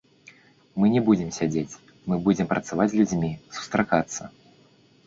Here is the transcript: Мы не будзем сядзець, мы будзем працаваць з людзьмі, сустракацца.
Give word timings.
Мы 0.83 0.89
не 0.93 1.01
будзем 1.09 1.29
сядзець, 1.37 1.79
мы 2.09 2.15
будзем 2.29 2.51
працаваць 2.55 2.89
з 2.95 3.01
людзьмі, 3.03 3.31
сустракацца. 3.61 4.35